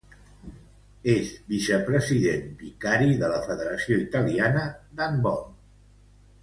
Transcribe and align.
És 1.15 1.27
vicepresident 1.51 2.49
vicari 2.63 3.21
de 3.21 3.31
la 3.35 3.39
Federació 3.51 4.01
Italiana 4.09 4.65
d'Handbol. 4.87 5.43